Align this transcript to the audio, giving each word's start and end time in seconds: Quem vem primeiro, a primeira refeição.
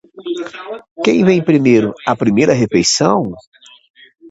Quem 1.05 1.19
vem 1.23 1.45
primeiro, 1.45 1.93
a 2.07 2.15
primeira 2.15 2.53
refeição. 2.55 3.21